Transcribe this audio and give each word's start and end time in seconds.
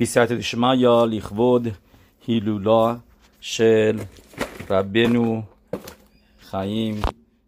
בסייעתא 0.00 0.34
דשמיא 0.34 0.88
לכבוד 1.10 1.68
הילולה 2.26 2.96
של 3.40 3.98
רבנו 4.70 5.42
חיים 6.40 6.94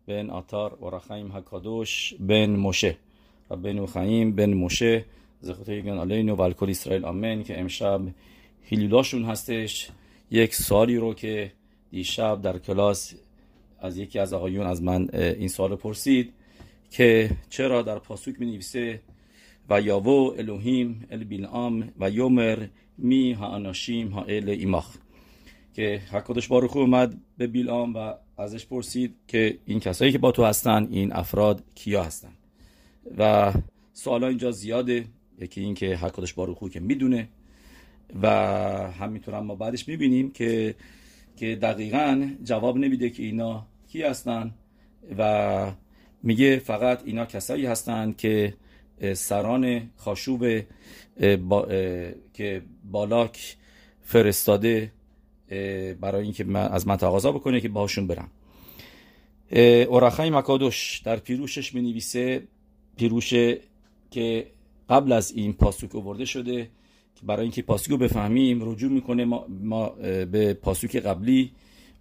בן 0.09 0.31
עטר 0.31 0.69
אור 0.81 0.97
החיים 0.97 1.31
הקדוש 1.33 2.15
בן 2.19 2.57
משה. 2.57 2.91
רבנו 3.51 3.87
חיים 3.87 4.37
בן 4.37 4.55
משה, 4.55 4.99
זכותו 5.41 5.73
יגן 5.73 5.99
עלינו 5.99 6.39
ועל 6.39 6.53
כל 6.53 6.69
ישראל 6.69 7.07
אמן, 7.07 7.43
כי 7.45 7.55
امشب 7.55 8.01
هیلولاشون 8.63 9.25
هستش 9.25 9.91
یک 10.31 10.55
سوالی 10.55 10.97
رو 10.97 11.15
که 11.15 11.53
دیشب 11.91 12.39
در 12.43 12.59
کلاس 12.59 13.15
از 13.79 13.99
یکی 13.99 14.19
از 14.19 14.33
آقایون 14.33 14.67
از 14.67 14.83
من 14.83 15.09
این 15.15 15.49
سوال 15.49 15.77
پرسید 15.77 16.33
که 16.91 17.31
چرا 17.51 17.83
در 17.83 17.99
پاسوک 17.99 18.35
می 18.39 18.47
نویسه 18.47 19.01
و 19.69 19.81
یاوو 19.81 20.35
الوهیم 20.39 21.07
ال 21.11 21.25
بلعام 21.25 21.93
و 22.01 22.11
یومر 22.11 22.67
می 22.99 23.33
ها 23.33 23.55
اناشیم 23.55 24.09
ها 24.09 24.23
ال 24.23 24.49
ایماخ. 24.49 24.97
که 25.75 26.01
حکادش 26.13 26.49
باروخو 26.49 26.79
اومد 26.79 27.17
به 27.39 27.47
بیلام 27.47 27.95
و 27.95 28.15
ازش 28.39 28.67
پرسید 28.67 29.15
که 29.29 29.59
این 29.67 29.81
کسایی 29.81 30.13
که 30.13 30.19
با 30.19 30.33
تو 30.33 30.45
هستن 30.45 30.89
این 30.91 31.13
افراد 31.13 31.65
کیا 31.75 32.03
هستن؟ 32.03 32.33
و 33.19 33.53
سوالا 33.93 34.29
اینجا 34.29 34.51
زیاده 34.51 35.05
یکی 35.41 35.61
این 35.61 35.75
که 35.75 35.97
حکادش 35.97 36.35
باروخو 36.35 36.69
که 36.69 36.81
می‌دونه. 36.81 37.29
و 38.23 38.29
همینطور 38.93 39.41
ما 39.41 39.55
بعدش 39.55 39.89
می‌بینیم 39.89 40.31
که 40.31 40.75
که 41.37 41.57
دقیقا 41.57 42.31
جواب 42.45 42.79
نمیده 42.79 43.11
که 43.11 43.23
اینا 43.23 43.67
کی 43.89 44.03
هستن 44.03 44.55
و 45.19 45.73
میگه 46.23 46.59
فقط 46.59 47.03
اینا 47.05 47.27
کسایی 47.27 47.67
هستن 47.67 48.15
که 48.19 48.55
سران 49.15 49.91
خاشوب 49.97 50.61
با 51.49 51.69
که 52.35 52.63
بالاک 52.91 53.57
فرستاده 54.03 54.93
برای 56.01 56.23
اینکه 56.23 56.59
از 56.59 56.89
من 56.89 56.97
تقاضا 56.97 57.33
بکنه 57.33 57.61
که 57.61 57.69
باهاشون 57.69 58.07
برم. 58.07 58.31
اورخای 59.89 60.31
مکادوش 60.31 61.03
در 61.05 61.17
پیروشش 61.17 61.75
می 61.75 61.83
نویسه 61.83 62.43
پیروشه 62.97 63.59
که 64.11 64.47
قبل 64.91 65.13
از 65.13 65.33
این 65.33 65.53
پاسوک 65.53 65.95
ورده 65.95 66.25
شده 66.25 66.63
که 67.15 67.27
برای 67.27 67.43
اینکه 67.43 67.63
پاسوک 67.63 67.91
رو 67.91 67.97
بفهمیم 67.97 68.71
رجوع 68.71 68.93
می‌کنه 68.93 69.25
ما, 69.25 69.47
ما 69.49 69.89
به 70.31 70.55
پاسوک 70.55 70.97
قبلی 70.97 71.53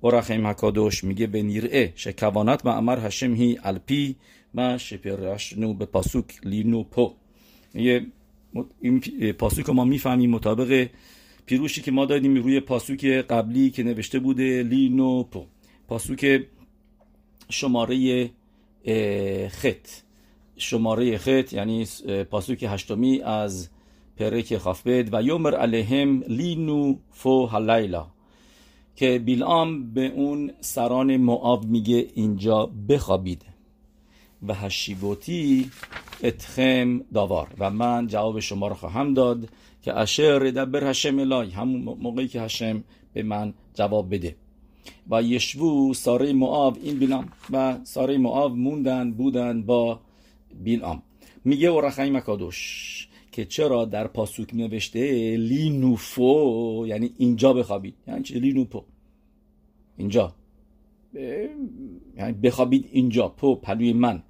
نیرعه 0.03 1.93
شکوانت 1.95 2.65
و 2.65 2.69
امر 2.69 3.07
هشم 3.07 3.33
هی 3.33 3.59
الپی 3.63 4.15
ما 4.53 4.77
شپرشنو 4.77 5.73
به 5.73 5.85
پاسوک 5.85 6.25
لینو 6.43 6.83
پو 6.83 7.13
میگه 7.73 8.05
این 8.81 9.01
پاسوک 9.31 9.69
ما 9.69 9.85
می‌فهمیم 9.85 10.29
مطابق 10.29 10.87
پیروشی 11.45 11.81
که 11.81 11.91
ما 11.91 12.05
دادیم 12.05 12.35
روی 12.35 12.59
پاسوک 12.59 13.05
قبلی 13.05 13.69
که 13.69 13.83
نوشته 13.83 14.19
بوده 14.19 14.63
لینو 14.63 15.23
پو 15.23 15.45
پاسوک 15.87 16.45
شماره 17.49 18.29
خط 19.49 19.87
شماره 20.57 21.17
خط 21.17 21.53
یعنی 21.53 21.87
پاسوک 22.31 22.63
هشتمی 22.63 23.21
از 23.21 23.69
پرک 24.17 24.57
خافبد 24.57 25.13
و 25.13 25.23
یومر 25.23 25.55
علیهم 25.55 26.23
لینو 26.27 26.95
فو 27.11 27.45
هلیلا 27.45 28.07
که 28.99 29.19
بیلام 29.19 29.93
به 29.93 30.05
اون 30.05 30.51
سران 30.61 31.17
معاب 31.17 31.65
میگه 31.65 32.07
اینجا 32.15 32.69
بخوابید. 32.89 33.45
و 34.47 34.53
هشیبوتی 34.53 35.71
اتخم 36.23 36.99
داوار. 37.13 37.47
و 37.59 37.69
من 37.69 38.07
جواب 38.07 38.39
شما 38.39 38.67
رو 38.67 38.75
خواهم 38.75 39.13
داد 39.13 39.49
که 39.81 39.99
اشر 39.99 40.39
دبر 40.39 40.89
هشم 40.89 41.19
الهی 41.19 41.51
همون 41.51 41.81
موقعی 41.81 42.27
که 42.27 42.41
هشم 42.41 42.83
به 43.13 43.23
من 43.23 43.53
جواب 43.73 44.13
بده. 44.13 44.35
و 45.09 45.23
یشوو 45.23 45.93
ساره 45.93 46.33
معاو 46.33 46.77
این 46.83 46.99
بیلام 46.99 47.29
و 47.49 47.77
ساره 47.83 48.17
معاو 48.17 48.55
موندن 48.55 49.11
بودن 49.11 49.61
با 49.61 49.99
بیلام 50.63 51.01
میگه 51.45 51.71
و 51.71 51.81
رخیم 51.81 52.17
مکادوش 52.17 53.08
که 53.31 53.45
چرا 53.45 53.85
در 53.85 54.07
پاسوک 54.07 54.53
نوشته 54.53 55.35
لینوفو 55.37 56.85
یعنی 56.87 57.13
اینجا 57.17 57.53
بخوابید. 57.53 57.95
یعنی 58.07 58.23
چه 58.23 58.39
لینوپو. 58.39 58.83
اینجا. 59.97 60.35
یعنی 62.17 62.33
بخوابید 62.43 62.89
اینجا. 62.91 63.27
پو 63.27 63.55
پلوی 63.55 63.93
من. 63.93 64.23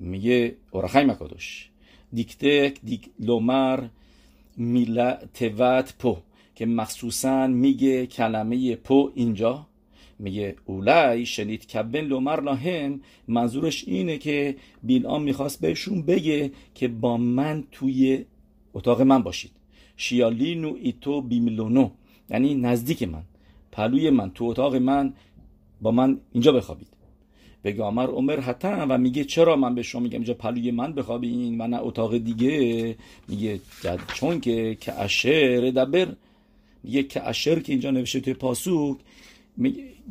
میگه 0.00 0.56
اورخای 0.70 1.04
مکادوش. 1.04 1.70
دیکتک 2.12 2.80
دیک 2.84 3.10
لومر 3.18 3.88
میلا 4.56 5.18
توت 5.34 5.94
پو. 5.98 6.16
که 6.54 6.66
مخصوصا 6.66 7.46
میگه 7.46 8.06
کلمه 8.06 8.76
پو 8.76 9.10
اینجا. 9.14 9.66
میگه 10.20 10.56
اولای 10.64 11.26
شنید 11.26 11.66
کبن 11.66 12.00
لومر 12.00 12.40
لاهم 12.40 13.00
منظورش 13.28 13.84
اینه 13.86 14.18
که 14.18 14.56
بیلام 14.82 15.22
می‌خواست 15.22 15.60
بهشون 15.60 16.02
بگه 16.02 16.50
که 16.74 16.88
با 16.88 17.16
من 17.16 17.64
توی 17.72 18.24
اتاق 18.74 19.02
من 19.02 19.22
باشید. 19.22 19.50
شیالینو 19.96 20.76
ایتو 20.82 21.20
بیملونو 21.20 21.90
یعنی 22.30 22.54
نزدیک 22.54 23.02
من 23.02 23.22
پلوی 23.72 24.10
من 24.10 24.30
تو 24.30 24.44
اتاق 24.44 24.76
من 24.76 25.12
با 25.80 25.90
من 25.90 26.20
اینجا 26.32 26.52
بخوابید. 26.52 26.88
بگه 27.64 27.82
آمر 27.82 28.06
عمر 28.06 28.40
حتن 28.40 28.90
و 28.90 28.98
میگه 28.98 29.24
چرا 29.24 29.56
من 29.56 29.74
به 29.74 29.82
شما 29.82 30.00
میگم 30.00 30.14
اینجا 30.14 30.34
پلوی 30.34 30.70
من 30.70 30.92
بخوابین 30.92 31.62
نه 31.62 31.78
اتاق 31.82 32.18
دیگه؟ 32.18 32.96
میگه 33.28 33.60
چون 34.14 34.40
که 34.40 34.76
که 34.80 35.00
اشر 35.00 35.72
دبر. 35.76 36.08
میگه 36.82 37.02
که 37.02 37.28
اشر 37.28 37.60
که 37.60 37.72
اینجا 37.72 37.90
نوشته 37.90 38.20
توی 38.20 38.34
پاسوک 38.34 38.96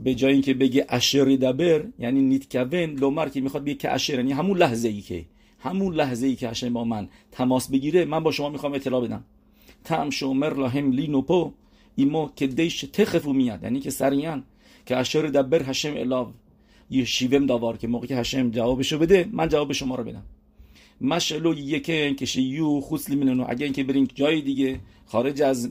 به 0.03 0.15
جای 0.15 0.33
اینکه 0.33 0.53
بگه 0.53 0.85
اشر 0.89 1.25
دبر 1.25 1.83
یعنی 1.99 2.21
نیت 2.21 2.57
کون 2.57 2.99
لومر 2.99 3.29
که 3.29 3.41
می‌خواد 3.41 3.63
بگه 3.63 3.75
که 3.75 3.93
اشر 3.93 4.13
یعنی 4.13 4.31
همون 4.31 4.57
لحظه 4.57 4.87
ای 4.87 5.01
که 5.01 5.25
همون 5.59 5.95
لحظه 5.95 6.27
ای 6.27 6.35
که 6.35 6.49
اشر 6.49 6.69
با 6.69 6.83
من 6.83 7.07
تماس 7.31 7.69
بگیره 7.71 8.05
من 8.05 8.23
با 8.23 8.31
شما 8.31 8.49
می‌خوام 8.49 8.73
اطلاع 8.73 9.01
بدم. 9.01 9.23
تم 9.83 10.09
شومر 10.09 10.53
لاهم 10.53 10.91
لی 10.91 11.07
نوپو 11.07 11.51
ایما 11.95 12.31
که 12.35 12.47
دیش 12.47 12.81
تخفو 12.81 13.33
میاد 13.33 13.63
یعنی 13.63 13.79
که 13.79 13.89
سریعا 13.89 14.41
که 14.85 14.97
اشر 14.97 15.21
دبر 15.21 15.63
هشم 15.69 15.93
الاو 15.97 16.27
یه 16.89 17.05
شیوم 17.05 17.45
داوار 17.45 17.77
که 17.77 17.87
موقعی 17.87 18.07
که 18.07 18.15
هشم 18.15 18.51
جوابشو 18.51 18.97
بده 18.97 19.29
من 19.31 19.49
جواب 19.49 19.71
شما 19.71 19.95
رو 19.95 20.03
بدم. 20.03 20.23
مشلو 21.01 21.53
یکن 21.53 22.13
که 22.13 22.25
شیو 22.25 22.81
خصلی 22.81 23.15
منو 23.15 23.45
اگه 23.49 23.65
اینکه 23.65 23.83
برین 23.83 24.07
جای 24.15 24.41
دیگه 24.41 24.79
خارج 25.05 25.41
از 25.41 25.69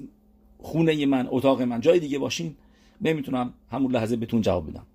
خونه 0.58 1.06
من 1.06 1.28
اتاق 1.30 1.62
من 1.62 1.80
جای 1.80 2.00
دیگه 2.00 2.18
باشین. 2.18 2.54
نمی‌تونم 3.00 3.54
همون 3.70 3.92
لحظه 3.92 4.16
بهتون 4.16 4.40
جواب 4.40 4.70
بدم. 4.70 4.86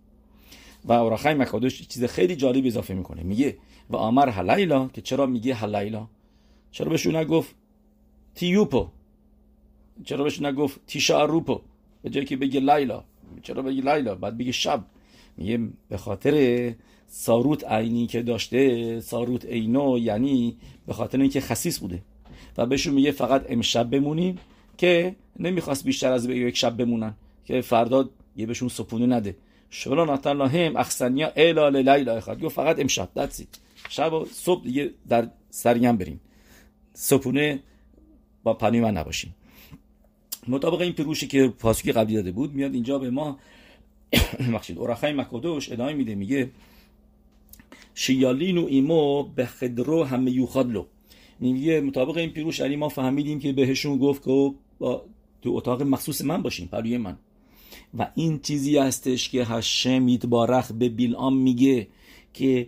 و 0.86 0.94
اورخای 0.94 1.34
مکادوش 1.34 1.88
چیز 1.88 2.04
خیلی 2.04 2.36
جالب 2.36 2.66
اضافه 2.66 2.94
می‌کنه. 2.94 3.24
میگه 3.24 3.58
و 3.90 3.96
آمر 3.96 4.30
هلیلا 4.30 4.88
که 4.88 5.02
چرا 5.02 5.26
میگه 5.26 5.54
هلیلا 5.54 6.08
چرا 6.72 6.90
بهشون 6.90 7.16
نگفت 7.16 7.56
تیوپو؟ 8.36 8.88
چرا 10.04 10.24
بهش 10.24 10.42
نگفت 10.42 10.80
تیشا 10.88 11.26
روپو 11.26 11.62
به 12.02 12.10
جایی 12.10 12.26
که 12.26 12.38
بگه 12.38 12.60
لیلا. 12.60 13.04
چرا 13.42 13.62
بگه 13.62 13.82
لیلا؟ 13.82 14.16
بعد 14.16 14.38
بگه 14.38 14.52
شب. 14.52 14.86
میگه 15.38 15.60
به 15.90 15.98
خاطر 15.98 16.74
ساروت 17.08 17.72
عینی 17.72 18.08
که 18.08 18.22
داشته 18.22 19.00
ساروت 19.00 19.46
عینو 19.46 19.98
یعنی 20.00 20.58
به 20.88 20.94
خاطر 20.94 21.22
اینکه 21.22 21.42
خصیص 21.42 21.80
بوده. 21.80 22.02
و 22.58 22.66
بهشون 22.66 22.94
میگه 22.94 23.12
فقط 23.12 23.46
امشب 23.50 23.90
بمونیم 23.90 24.38
که 24.78 25.16
نمی‌خواست 25.40 25.84
بیشتر 25.86 26.12
از 26.12 26.26
یک 26.26 26.58
شب 26.58 26.78
بمونن. 26.78 27.14
که 27.46 27.62
فردا 27.62 28.10
یه 28.36 28.46
بهشون 28.46 28.70
سپونه 28.70 29.16
نده. 29.16 29.36
شغلا 29.70 30.14
نتن 30.14 30.42
هم 30.42 30.76
اخسنیا 30.76 31.32
الا 31.36 31.70
لیلا 31.70 32.22
خواهد 32.22 32.42
گفت 32.42 32.56
فقط 32.56 32.80
امشب 32.80 33.10
دتسی 33.16 33.48
شب 33.90 34.14
و 34.14 34.26
صبح 34.26 34.64
دیگه 34.64 34.92
در 35.10 35.30
سریم 35.50 35.98
بریم. 35.98 36.20
سپونه 36.94 37.60
با 38.44 38.54
پنی 38.54 38.80
من 38.80 38.98
نباشیم. 38.98 39.36
مطابق 40.48 40.82
این 40.82 40.94
پیروشی 40.94 41.28
که 41.28 41.48
پاسوکی 41.48 41.92
قبلی 41.92 42.16
داده 42.16 42.32
بود 42.32 42.54
میاد 42.54 42.74
اینجا 42.74 43.00
به 43.00 43.10
ما 43.10 43.40
بخشید 44.54 44.78
اورخای 44.78 45.14
مکادوش 45.14 45.72
ادامه 45.72 45.94
میده 45.94 46.16
میگه 46.16 46.50
شیالین 47.96 48.58
و 48.58 48.66
ایمو 48.66 49.24
به 49.24 49.46
خدرو 49.46 50.04
همه 50.04 50.32
یوخادلو. 50.32 50.86
میگه 51.40 51.82
مطابق 51.82 52.18
این 52.18 52.30
پیروش 52.30 52.62
علی 52.62 52.76
ما 52.76 52.90
فهمیدیم 52.90 53.40
که 53.40 53.54
بهشون 53.54 53.98
گفت 53.98 54.24
که 54.24 54.54
با 54.80 55.06
تو 55.42 55.50
اتاق 55.50 55.82
مخصوص 55.82 56.22
من 56.22 56.42
باشین 56.42 56.68
پروی 56.68 56.98
من. 56.98 57.18
و 57.98 58.12
این 58.16 58.40
چیزی 58.40 58.78
هستش 58.78 59.30
که 59.30 59.46
هشم 59.46 60.08
یتبارخ 60.08 60.72
به 60.72 60.90
بیلام 60.90 61.38
میگه 61.38 61.88
که 62.34 62.68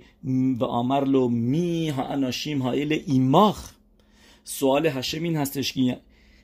و 0.59 0.63
آمرلو 0.63 1.27
می 1.27 1.89
ها 1.89 2.03
اناشیم 2.03 2.61
ها 2.61 2.71
ایماخ. 2.71 3.71
سوال 4.43 4.87
هشم 4.87 5.23
این 5.23 5.35
هستش 5.35 5.73
که 5.73 5.99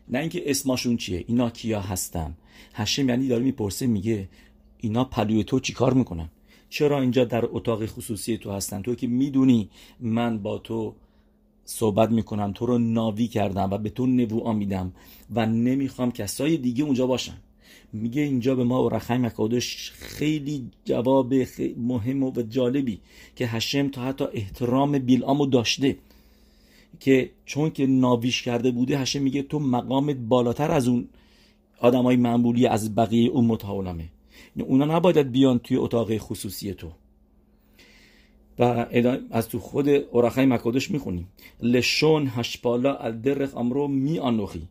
نه 0.09 0.19
اینکه 0.19 0.51
اسمشون 0.51 0.97
چیه 0.97 1.25
اینا 1.27 1.49
کیا 1.49 1.81
هستن؟ 1.81 2.37
هشم 2.73 3.09
یعنی 3.09 3.27
داره 3.27 3.43
می‌پرسه 3.43 3.87
میگه 3.87 4.29
اینا 4.77 5.03
پلوی 5.03 5.43
تو 5.43 5.59
چی 5.59 5.73
کار 5.73 5.93
می‌کنن؟ 5.93 6.29
چرا 6.69 7.01
اینجا 7.01 7.25
در 7.25 7.45
اتاق 7.45 7.85
خصوصی 7.85 8.37
تو 8.37 8.51
هستن؟ 8.51 8.81
تو 8.81 8.95
که 8.95 9.07
می‌دونی 9.07 9.69
من 9.99 10.39
با 10.39 10.57
تو 10.57 10.95
صحبت 11.65 12.09
می‌کنم 12.09 12.51
تو 12.51 12.65
رو 12.65 12.77
ناوی 12.77 13.27
کردم 13.27 13.69
و 13.71 13.77
به 13.77 13.89
تو 13.89 14.07
نبوعا 14.07 14.53
میدم 14.53 14.93
و 15.35 15.45
نمی‌خوام 15.45 16.11
کسای 16.11 16.57
دیگه 16.57 16.83
اونجا 16.83 17.07
باشن. 17.07 17.37
میگه 17.93 18.21
اینجا 18.21 18.55
به 18.55 18.63
ما 18.63 18.83
و 18.83 18.89
رخیم 18.89 19.25
مکادش 19.25 19.91
خیلی 19.91 20.67
جواب 20.85 21.33
مهم 21.77 22.23
و 22.23 22.31
جالبی 22.31 22.99
که 23.35 23.47
هشم 23.47 23.89
تا 23.89 24.01
حتی 24.01 24.25
احترام 24.33 24.99
بیلامو 24.99 25.45
داشته. 25.45 25.97
که 26.99 27.31
چون 27.45 27.69
که 27.69 27.85
ناویش 27.87 28.41
کرده 28.41 28.71
بوده 28.71 28.97
هشم 28.97 29.21
میگه 29.21 29.41
تو 29.41 29.59
مقامت 29.59 30.15
بالاتر 30.15 30.71
از 30.71 30.87
اون 30.87 31.07
آدمای 31.79 32.15
معمولی 32.15 32.67
از 32.67 32.95
بقیه 32.95 33.31
امت 33.35 33.65
عالمه 33.65 34.05
اونا 34.59 34.85
نباید 34.85 35.31
بیان 35.31 35.59
توی 35.59 35.77
اتاق 35.77 36.17
خصوصی 36.17 36.73
تو. 36.73 36.87
و 38.59 38.85
از 39.31 39.49
تو 39.49 39.59
خود 39.59 39.89
اورخای 39.89 40.45
مکادش 40.45 40.91
می‌خونیم. 40.91 41.27
لشون 41.61 42.27
هشپالا 42.27 42.95
الدرخ 42.95 43.57
امرو 43.57 43.87
می 43.87 44.19
آنوخی 44.19 44.67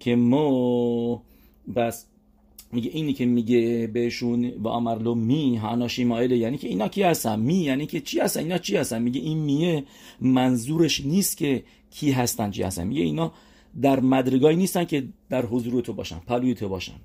که 0.00 0.16
ما 0.16 1.22
بس 1.76 2.06
میگه 2.72 2.90
اینی 2.94 3.12
که 3.12 3.26
میگه 3.26 3.86
بهشون 3.86 4.50
و 4.50 4.68
امرلو 4.68 5.14
می 5.14 5.56
هاناشی 5.56 6.04
مایله 6.04 6.36
یعنی 6.36 6.58
که 6.58 6.68
اینا 6.68 6.88
کی 6.88 7.02
هستن؟ 7.02 7.40
می 7.40 7.54
یعنی 7.54 7.86
که 7.86 8.00
چی 8.00 8.20
هستن؟ 8.20 8.40
اینا 8.40 8.58
چی 8.58 8.76
هستن؟ 8.76 9.02
میگه 9.02 9.20
این 9.20 9.38
میه 9.38 9.84
منظورش 10.20 11.00
نیست 11.00 11.36
که 11.36 11.64
کی 11.90 12.10
هستن 12.10 12.50
چی 12.50 12.62
هستن. 12.62 12.86
میگه 12.86 13.02
اینا 13.02 13.32
در 13.82 14.00
مدرگاهی 14.00 14.56
نیستن 14.56 14.84
که 14.84 15.08
در 15.30 15.46
حضور 15.46 15.82
تو 15.82 15.92
باشن 15.92 16.18
پلوی 16.18 16.54
تو 16.54 16.68
باشن. 16.68 17.00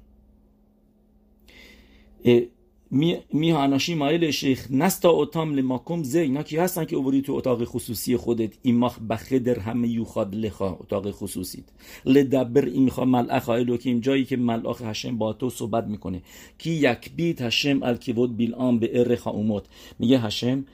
می 2.92 3.52
اناشی 3.52 3.96
مایل 3.96 4.32
شیخ 4.32 4.68
نستا 4.70 5.10
اوتام 5.10 5.54
لماکم 5.54 6.04
زه. 6.04 6.20
اینا 6.20 6.44
کی 6.44 6.58
هستن 6.58 6.86
که 6.86 6.96
اووری 6.96 7.22
تو 7.22 7.34
اتاق 7.34 7.64
خصوصی 7.64 8.18
خودت؟ 8.18 8.54
این 8.62 8.78
مخ 8.78 9.00
بخدر 9.00 9.60
همه 9.60 9.88
یوخاد 9.88 10.36
لخا 10.36 10.72
اتاق 10.72 11.12
خصوصیت. 11.12 11.64
لدبر 12.06 12.66
این 12.66 12.84
میخوا 12.84 13.06
ملعخ 13.06 13.50
الوکیم 13.50 14.00
جایی 14.00 14.26
که 14.26 14.38
ملعخ 14.38 14.82
هشم 14.82 15.18
با 15.18 15.34
تو 15.34 15.50
صحبت 15.50 15.88
می‌کنه. 15.88 16.22
کی 16.58 16.72
یک 16.72 17.12
بیت 17.16 17.42
هشم 17.42 17.84
الکیود 17.84 18.38
بیلام 18.38 18.80
به 18.80 19.00
ار 19.00 19.20
اومت 19.26 19.64
میگه 20.00 20.20
هشم 20.20 20.66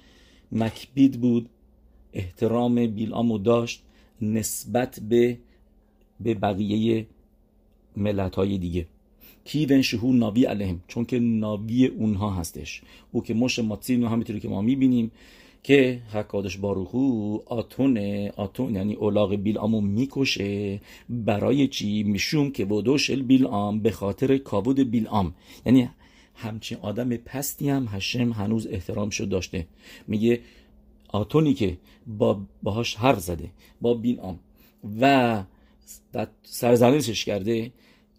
مکبید 0.51 1.21
بود. 1.21 1.49
احترام 2.13 2.87
بیلامو 2.87 3.37
داشت 3.37 3.83
نسبت 4.21 4.99
به 5.09 5.37
به 6.19 6.33
بقیه 6.33 7.07
ملت 7.97 8.35
های 8.35 8.57
دیگه. 8.57 8.85
کیون 9.45 9.81
شهو 9.81 10.13
ناوی 10.13 10.45
علیهم 10.45 10.81
چون 10.87 11.05
که 11.05 11.19
ناوی 11.19 11.85
اونها 11.85 12.29
هستش 12.29 12.81
او 13.11 13.23
که 13.23 13.33
مش 13.33 13.59
ماتسین 13.59 14.01
رو 14.01 14.07
همینطوری 14.07 14.39
که 14.39 14.47
ما 14.47 14.61
می‌بینیم 14.61 15.11
که 15.63 16.01
حکادش 16.13 16.57
باروخو 16.57 17.37
آتون 17.45 17.97
آتون 18.35 18.75
یعنی 18.75 18.93
اولاغ 18.93 19.35
بیلامو 19.35 19.81
می‌کشه 19.81 20.81
برای 21.09 21.67
چی 21.67 22.03
می‌شوم 22.03 22.51
که 22.51 22.65
بودوش 22.65 23.11
بیلام 23.11 23.79
به 23.79 23.91
خاطر 23.91 24.37
کابود 24.37 24.79
بیلام 24.79 25.35
یعنی 25.65 25.89
همچین 26.35 26.77
آدم 26.81 27.17
پستی 27.17 27.69
هم 27.69 27.87
هشم 27.91 28.31
هنوز 28.31 28.67
احترامشو 28.67 29.25
داشته 29.25 29.67
میگه 30.07 30.39
آتونی 31.07 31.53
که 31.53 31.77
با 32.07 32.41
باهاش 32.63 32.95
حرف 32.95 33.19
زده 33.19 33.49
با 33.81 33.93
بیلام 33.93 34.39
و 35.01 35.43
سرزنشش 36.43 37.25
کرده 37.25 37.71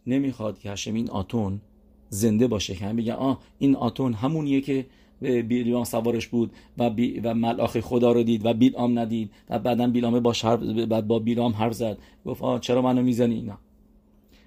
نمی‌خواد 0.08 0.58
که 0.58 0.70
هشم 0.70 0.94
این 0.94 1.10
آتون 1.10 1.60
زنده 2.08 2.46
باشه. 2.46 2.74
که 2.74 2.84
هم 2.84 2.96
بگن 2.96 3.12
آه 3.12 3.38
این 3.58 3.76
آتون 3.76 4.14
همونیه 4.14 4.60
که 4.60 4.86
بیلام 5.20 5.84
سوارش 5.84 6.26
بود 6.26 6.52
و, 6.78 6.90
بی 6.90 7.20
و 7.20 7.34
ملاخ 7.34 7.80
خدا 7.80 8.12
رو 8.12 8.22
دید 8.22 8.46
و 8.46 8.54
بیلام 8.54 8.98
ندید 8.98 9.30
و 9.50 9.58
بعدا 9.58 9.86
بیلام 9.86 10.20
باش 10.20 10.44
بعد 10.44 11.06
با 11.06 11.18
بیلام 11.18 11.52
حرف 11.52 11.72
زد. 11.72 11.98
گفت 12.26 12.42
آه 12.42 12.60
چرا 12.60 12.82
منو 12.82 13.02
می‌زنی 13.02 13.34
اینا؟ 13.34 13.58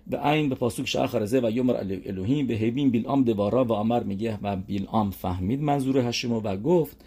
به 0.08 0.28
این 0.28 0.50
به 0.50 0.56
پاسوک 0.56 0.88
شخرزه 0.88 1.40
و 1.40 1.52
یومر 1.52 1.76
الوهیم 2.06 2.48
به 2.48 2.54
هیبین 2.54 2.90
بیلام 2.90 3.24
دوارا 3.24 3.66
و 3.66 3.72
امر 3.72 4.04
میگه 4.04 4.40
و 4.42 4.56
بیلام 4.56 5.12
فهمید 5.12 5.62
منظور 5.62 5.98
هشمو 5.98 6.40
و 6.40 6.58
گفت 6.58 7.06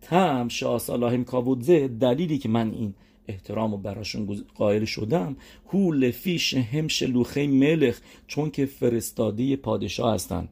تم 0.00 0.48
شاس 0.48 0.90
اللهم 0.90 1.24
کابودزه 1.24 1.88
دلیلی 1.88 2.38
که 2.38 2.48
من 2.48 2.70
این 2.70 2.94
احترام 3.28 3.74
و 3.74 3.76
براشون 3.76 4.44
قائل 4.54 4.84
شدم. 4.84 5.36
هو 5.72 5.92
لفیش 5.92 6.54
هم 6.54 6.88
شلوخه 6.88 7.46
ملخ 7.46 8.00
چون 8.26 8.50
که 8.50 8.66
فرستاده 8.66 9.56
پادشاه 9.56 10.14
هستن. 10.14 10.48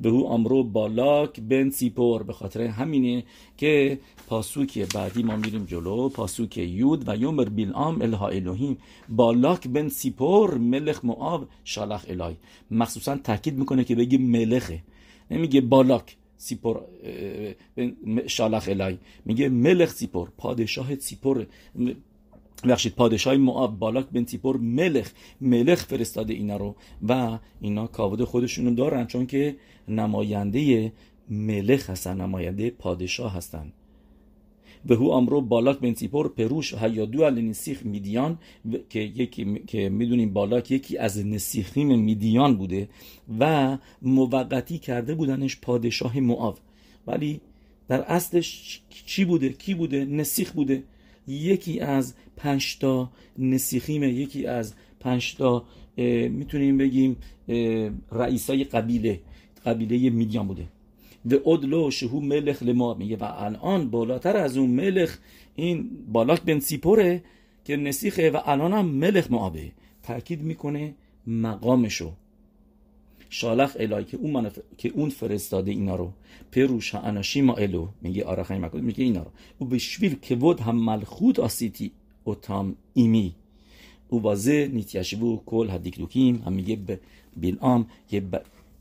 به 0.00 0.10
هو 0.10 0.26
امرو 0.26 0.64
بالاک 0.64 1.40
بن 1.40 1.70
سیپور 1.70 2.22
به 2.22 2.32
خاطر 2.32 2.62
همینه 2.62 3.24
که 3.56 3.98
پاسوک 4.26 4.78
بعدی 4.94 5.22
ما 5.22 5.36
میریم 5.36 5.64
جلو 5.64 6.08
پاسوک 6.08 6.58
یود 6.58 7.08
و 7.08 7.16
یومر 7.16 7.44
بیلام 7.44 8.02
الها 8.02 8.28
الوهیم 8.28 8.78
בלק 9.08 9.68
בן 9.68 9.88
ציפור 9.88 10.58
מלך 10.58 11.04
מואב 11.04 11.48
שלח 11.64 12.04
אלי. 12.08 12.36
مخصوصا 12.70 13.16
تاکید 13.16 13.58
می‌کنه 13.58 13.84
که 13.84 13.94
بگی 13.94 14.18
מלך 14.18 14.61
ه. 14.61 14.82
نمیگه 15.30 15.60
בלק 15.60 16.16
ציפור 16.36 16.80
שלח 18.26 18.68
אלי. 18.68 18.98
میگه 19.24 19.48
מלך 19.48 19.90
ציפור 19.90 20.28
پادشاه 20.38 20.94
سیپور. 20.94 21.46
بخشید 22.68 22.94
پادشاه 22.94 23.36
معاب 23.36 23.78
בלק 23.78 24.06
בן 24.10 24.24
ציפור 24.24 24.56
מלך 24.56 25.10
מלך 25.40 25.86
فرستاده 25.86 26.34
اینا 26.34 26.56
رو 26.56 26.76
و 27.08 27.38
اینا 27.60 27.86
כבוד 27.86 28.24
خودشونو 28.24 28.74
دارن 28.74 29.06
چون 29.06 29.26
که 29.26 29.56
نماینده 29.88 30.92
מלך 31.30 31.90
هستن 31.90 32.20
نماینده 32.20 32.70
پادشاه 32.70 33.34
هستن. 33.34 33.72
به 34.84 34.96
هو 34.96 35.10
امرو 35.10 35.40
بالاک 35.40 35.78
بن 35.78 35.92
تیپور 35.92 36.28
پروش 36.28 36.74
هیادو 36.74 37.22
ال 37.22 37.40
نسیخ 37.40 37.82
میدیان 37.86 38.38
که 38.88 39.00
یکی 39.00 39.62
که 39.66 39.88
می‌دونیم 39.88 40.32
بالاک 40.32 40.70
یکی 40.70 40.98
از 40.98 41.26
نسیخیم 41.26 41.98
میدیان 41.98 42.56
بوده 42.56 42.88
و 43.40 43.78
موقتی 44.02 44.78
کرده 44.78 45.14
بودنش 45.14 45.60
پادشاه 45.60 46.20
معاب 46.20 46.58
ولی 47.06 47.40
در 47.88 48.02
اصلش 48.02 48.80
چی 49.06 49.24
بوده؟ 49.24 49.48
کی 49.48 49.74
بوده؟ 49.74 50.04
نسیخ 50.04 50.52
بوده. 50.52 50.82
یکی 51.28 51.80
از 51.80 52.14
پنج 52.36 52.78
تا 52.78 53.10
نسیخیمه 53.38 54.08
یکی 54.08 54.46
از 54.46 54.74
پنج 55.00 55.34
تا 55.34 55.64
می‌تونیم 56.28 56.78
بگیم 56.78 57.16
رئیسای 58.12 58.64
قبیله 58.64 59.20
قبیله 59.66 60.10
میدیان 60.10 60.46
بوده. 60.46 60.66
و 61.30 61.48
ادلو 61.48 61.90
شهو 61.90 62.20
ملخ 62.20 62.62
لما 62.62 62.94
میگه 62.94 63.16
و 63.16 63.24
الان 63.24 63.90
بالاتر 63.90 64.36
از 64.36 64.56
اون 64.56 64.70
ملخ 64.70 65.18
این 65.56 65.90
بالاک 66.12 66.42
بن 66.42 66.58
سیپوره 66.58 67.22
که 67.64 67.76
نسیخه 67.76 68.30
و 68.30 68.40
الان 68.44 68.72
هم 68.72 68.86
ملخ 68.86 69.30
معابه. 69.30 69.72
تاکید 70.02 70.42
می‌کنه 70.42 70.94
مقامشو. 71.26 72.12
شالخ 73.30 73.76
الهی 73.80 74.04
که 74.04 74.16
اون, 74.16 74.50
که 74.78 74.88
اون 74.88 75.10
فرستاده 75.10 75.70
اینا 75.70 75.96
رو. 75.96 76.12
پروش 76.52 76.94
اناشی 76.94 77.40
ما 77.40 77.54
الو. 77.54 77.88
میگه 78.02 78.24
آرخای 78.24 78.58
مکود 78.58 78.82
میگه 78.82 79.04
اینا 79.04 79.22
رو. 79.22 79.30
او 79.58 79.66
به 79.66 79.78
شویل 79.78 80.16
که 80.22 80.36
ود 80.36 80.60
هم 80.60 80.76
ملخوت 80.76 81.38
آسیتی 81.38 81.92
اوتام 82.24 82.76
ایمی. 82.94 83.34
او 84.08 84.20
بازه 84.20 84.70
نیتیشبو 84.72 85.40
کل 85.46 85.70
هدیک 85.70 85.98
دوکیم 85.98 86.42
هم 86.46 86.52
میگه 86.52 86.76
به 86.76 87.00
بیلام 87.36 87.86
که 88.08 88.22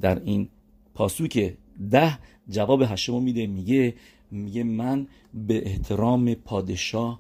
در 0.02 0.22
این 0.24 0.48
پاسوک 0.94 1.54
ده 1.92 2.20
جواب 2.50 2.82
هشمو 2.82 3.20
میده. 3.20 3.48
میگه 3.48 3.94
میگه 4.32 4.64
من 4.64 5.08
به 5.34 5.68
احترام 5.68 6.34
پادشاه 6.34 7.20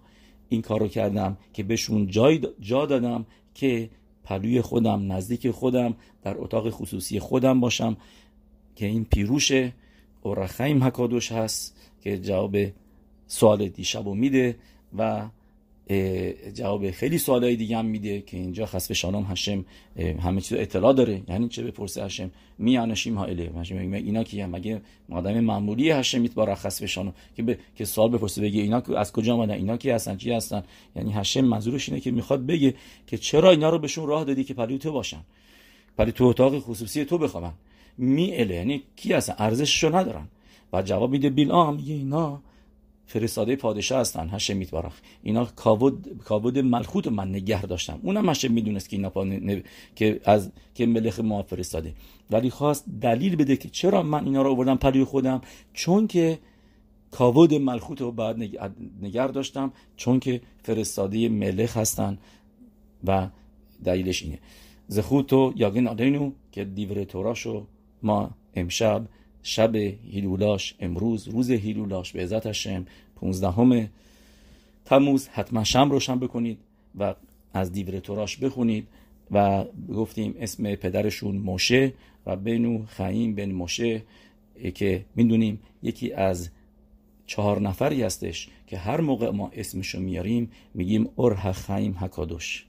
این 0.50 0.62
کارو 0.62 0.88
کردم 0.88 1.38
که 1.54 1.64
بهشون 1.64 2.08
جای 2.08 2.42
جا 2.60 2.86
دادم 2.86 3.26
که 3.54 3.90
پلوی 4.30 4.62
خودم 4.62 5.12
نزدیک 5.12 5.52
خودم 5.52 5.96
در 6.24 6.38
اتاق 6.38 6.70
خصوصی 6.70 7.20
خودم 7.20 7.60
باشم 7.60 7.98
که 8.76 8.86
این 8.86 9.06
پیروش 9.06 9.52
اورخیم 10.22 10.84
حکادوش 10.84 11.32
هست 11.32 11.76
که 12.02 12.18
جواب 12.18 12.58
سوال 13.28 13.68
دیشب 13.68 14.08
میده 14.08 14.56
و 14.98 15.28
جواب 16.54 16.92
خیلی 16.92 17.18
سوالای 17.18 17.56
دیگه 17.56 17.78
هم 17.78 17.86
میده 17.86 18.22
که 18.22 18.38
اینجا 18.38 18.66
خسف 18.66 18.94
شانم 18.94 19.26
هشم 19.30 19.66
همه 20.20 20.42
چیز 20.42 20.58
اطلاع 20.58 20.94
داره. 20.94 21.22
یعنی 21.28 21.50
چه 21.50 21.64
بپرسه 21.64 22.04
هشم؟ 22.04 22.32
می 22.58 22.78
انشیم 22.78 23.18
ها 23.18 23.26
اله 23.26 23.52
اینا 23.94 24.24
که 24.24 24.46
مگه 24.46 24.82
آدم 25.12 25.40
معمولی 25.40 25.92
هشم 25.92 26.22
میت 26.22 26.34
بارا 26.34 26.56
خسف 26.56 26.86
شانم؟ 26.86 27.14
که 27.36 27.44
ب... 27.44 27.56
که 27.76 27.86
سوال 27.86 28.10
بپرسه 28.10 28.42
بگه 28.42 28.62
اینا 28.62 28.78
از 28.98 29.12
کجا 29.12 29.34
آمدن 29.34 29.54
اینا 29.54 29.78
کی 29.78 29.90
هستن؟ 29.90 30.18
چی 30.18 30.32
هستن؟ 30.32 30.64
یعنی 30.96 31.12
هشم 31.12 31.42
منظورش 31.42 31.90
اینه 31.90 32.02
که 32.02 32.12
می‌خواد 32.12 32.46
بگه 32.46 32.74
که 33.08 33.18
چرا 33.18 33.52
اینا 33.52 33.70
رو 33.70 33.80
بهشون 33.80 34.08
راه 34.08 34.24
دادی 34.24 34.44
که 34.44 34.54
پلی 34.54 34.78
تو 34.78 34.92
باشن؟ 34.92 35.22
پلی 35.98 36.12
تو 36.12 36.26
اتاق 36.26 36.60
خصوصی 36.60 37.06
تو 37.06 37.18
بخوابن. 37.18 37.54
می 37.98 38.24
یعنی 38.28 38.84
کی 38.96 39.14
هستن؟ 39.14 39.36
ارزششو 39.38 39.96
ندارن. 39.96 40.28
و 40.74 40.82
جواب 40.82 41.12
میده 41.12 41.30
بیلام 41.30 41.76
میگه 41.76 41.94
اینا 41.94 42.42
فرستاده 43.10 43.56
پادشاه 43.56 44.00
هستن 44.00 44.30
هشم 44.30 44.58
میتبارخ 44.58 44.94
اینا 45.24 45.46
کاود 45.46 46.22
کاود 46.26 46.60
ملخوت 46.60 47.08
من 47.08 47.30
نگه 47.30 47.62
داشتم. 47.62 48.00
اونم 48.04 48.30
هشم 48.30 48.52
می‌دونست 48.52 48.90
که 48.90 48.96
اینا 48.96 49.10
پا 49.10 49.26
که 49.96 50.20
از 50.26 50.52
که 50.76 50.86
ملخ 50.86 51.20
ما 51.20 51.44
فرستاده. 51.44 51.94
ولی 52.32 52.50
خواست 52.50 52.86
دلیل 53.02 53.36
بده 53.36 53.58
که 53.58 53.70
چرا 53.70 54.04
من 54.04 54.26
اینا 54.26 54.42
رو 54.42 54.52
آوردم 54.52 54.76
پلوی 54.76 55.04
خودم؟ 55.04 55.42
چون 55.74 56.08
که 56.08 56.40
کاود 57.12 57.54
ملخوت 57.54 58.02
رو 58.02 58.12
باید 58.12 58.38
نگر 59.02 59.28
داشتم 59.28 59.74
چون 59.98 60.20
که 60.20 60.42
فرستاده 60.64 61.30
ملخ 61.30 61.78
هستن 61.78 62.18
و 63.04 63.28
دلیلش 63.84 64.24
اینه. 64.24 64.40
زخوتو 64.88 65.54
یاگن 65.56 65.88
آدینو 65.88 66.32
که 66.52 66.66
دیور 66.66 67.04
توراشو 67.04 67.66
ما 68.04 68.32
امشب 68.56 69.06
شب 69.44 69.76
هیلولاش 69.76 70.76
امروز 70.80 71.28
روز 71.28 71.52
هیلولاش 71.52 72.12
به 72.12 72.24
عزت 72.24 72.46
هشم 72.46 72.86
15 73.16 73.90
تموز. 74.86 75.28
حتما 75.28 75.64
شم 75.64 75.92
روشن 75.92 76.20
بکنید 76.20 76.58
و 77.00 77.16
از 77.54 77.72
دیور 77.72 78.00
توراش 78.00 78.38
بخونید 78.38 78.88
و 79.32 79.66
گفتیم 79.96 80.36
اسم 80.40 80.76
پدرشون 80.76 81.36
موشه 81.36 81.94
و 82.26 82.36
بنو 82.36 82.86
خیم 82.86 83.36
بن 83.36 83.52
موشه 83.52 84.02
که 84.76 85.06
می‌دونیم 85.16 85.60
یکی 85.84 86.14
از 86.14 86.50
چهار 87.26 87.62
نفری 87.62 88.04
هستش 88.04 88.50
که 88.68 88.78
هر 88.78 89.02
موقع 89.02 89.30
ما 89.30 89.52
اسمشو 89.54 90.00
میاریم 90.00 90.52
میگیم 90.74 91.10
ارح 91.18 91.52
خیم 91.52 91.96
هکادوش 92.00 92.66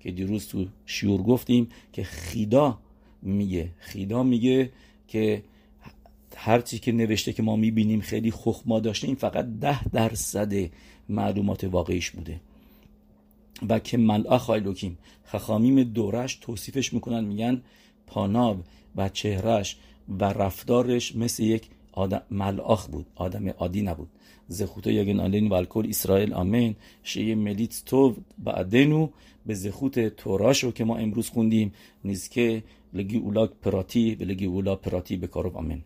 که 0.00 0.10
دیروز 0.10 0.48
تو 0.48 0.66
شیور 0.86 1.22
گفتیم 1.22 1.68
که 1.92 2.02
خیدا 2.02 2.78
میگه 3.22 3.70
خیدا 3.78 4.22
میگه 4.22 4.70
که 5.08 5.42
هرچی 6.40 6.78
که 6.78 6.92
نوشته 6.92 7.32
که 7.32 7.42
ما 7.42 7.56
می‌بینیم 7.56 8.00
خیلی 8.00 8.30
خخما 8.30 8.80
داشته 8.80 9.06
این 9.06 9.16
فقط 9.16 9.46
ده 9.60 9.84
درصد 9.84 10.52
معلومات 11.08 11.64
واقعیش 11.64 12.10
بوده. 12.10 12.40
و 13.68 13.78
که 13.78 13.98
ملعا 13.98 14.56
لوکیم 14.56 14.98
خخامیم 15.24 15.82
دورش 15.82 16.34
توصیفش 16.34 16.92
می‌کنن 16.92 17.24
میگن 17.24 17.62
پاناب 18.06 18.64
و 18.96 19.08
چهرش 19.08 19.76
و 20.08 20.24
رفتارش 20.24 21.16
مثل 21.16 21.42
یک 21.42 21.68
آدم 21.92 22.22
ملعاخ 22.30 22.86
بود 22.86 23.06
آدم 23.14 23.48
عادی 23.48 23.82
نبود. 23.82 24.08
زخوتو 24.48 24.90
یگن 24.90 25.20
آلین 25.20 25.48
و 25.48 25.54
الکل 25.54 25.86
اسرائیل 25.88 26.34
آمین. 26.34 26.76
شیه 27.02 27.34
ملیت 27.34 27.82
تو 27.86 28.16
بعدنو 28.38 29.08
به 29.46 29.54
زخوت 29.54 30.08
توراشو 30.08 30.72
که 30.72 30.84
ما 30.84 30.96
امروز 30.96 31.28
خوندیم 31.28 31.72
نیز 32.04 32.28
که 32.28 32.62
لگی 32.92 33.16
اولا 33.16 33.46
پراتی 33.46 34.14
و 34.14 34.22
لگی 34.24 34.46
اولا 34.46 34.76
پراتی 34.76 35.16
به 35.16 35.26
کارو 35.26 35.56
آمین. 35.56 35.82